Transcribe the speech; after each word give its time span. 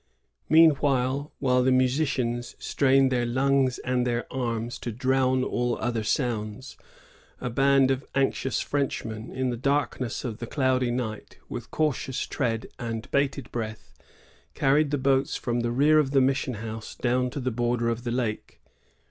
Meantime, 0.49 1.27
while 1.37 1.61
the 1.61 1.71
musicians 1.71 2.55
strained 2.57 3.11
their 3.11 3.23
lungs 3.23 3.77
and 3.77 4.03
their 4.03 4.25
arms 4.33 4.79
to 4.79 4.91
drown 4.91 5.43
all 5.43 5.77
other 5.77 6.01
sounds, 6.03 6.75
a 7.39 7.51
band 7.51 7.91
of 7.91 8.03
anxious 8.15 8.59
Frenchmen, 8.61 9.31
in 9.31 9.51
the 9.51 9.55
darkness 9.57 10.25
of 10.25 10.39
the 10.39 10.47
cloudy 10.47 10.89
night, 10.89 11.37
with 11.49 11.69
cautious 11.69 12.25
tread 12.25 12.65
and 12.79 13.11
bated 13.11 13.51
breath, 13.51 13.95
carried 14.55 14.89
the 14.89 14.97
boats 14.97 15.35
from 15.35 15.59
the 15.59 15.69
rear 15.71 15.99
of 15.99 16.09
the 16.09 16.19
mission 16.21 16.55
house 16.55 16.95
down 16.95 17.29
to 17.29 17.39
the 17.39 17.51
border 17.51 17.87
of 17.87 18.03
the 18.03 18.09
lake. 18.09 18.59